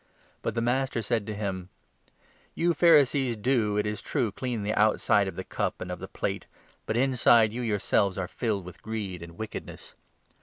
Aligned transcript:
But 0.41 0.55
the 0.55 0.61
Master 0.63 1.03
said 1.03 1.27
to 1.27 1.35
him: 1.35 1.69
39 2.07 2.17
"You 2.55 2.73
Pharisees 2.73 3.37
do, 3.37 3.77
it 3.77 3.85
is 3.85 4.01
true, 4.01 4.31
clean 4.31 4.63
the 4.63 4.73
outside 4.73 5.27
of 5.27 5.35
the 5.35 5.43
cup 5.43 5.79
and 5.79 5.91
of 5.91 5.99
the 5.99 6.07
plate, 6.07 6.47
but 6.87 6.97
inside 6.97 7.53
you 7.53 7.61
yourselves 7.61 8.17
are 8.17 8.27
filled 8.27 8.65
with 8.65 8.81
greed 8.81 9.21
and 9.21 9.37
wickedness. 9.37 9.93